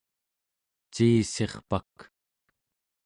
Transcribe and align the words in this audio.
ciissirpak 0.93 1.95